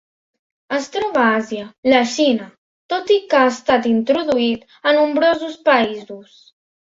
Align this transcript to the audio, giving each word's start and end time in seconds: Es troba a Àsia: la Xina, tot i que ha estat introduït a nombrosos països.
Es 0.75 0.85
troba 0.93 1.19
a 1.25 1.33
Àsia: 1.41 1.65
la 1.93 1.99
Xina, 2.13 2.47
tot 2.93 3.13
i 3.17 3.19
que 3.35 3.43
ha 3.43 3.51
estat 3.51 3.85
introduït 3.91 4.67
a 4.89 4.95
nombrosos 5.01 5.61
països. 5.71 6.35